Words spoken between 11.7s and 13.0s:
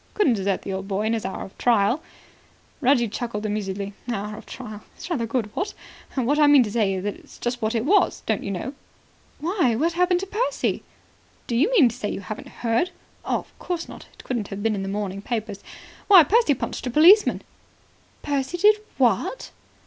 to say you haven't heard?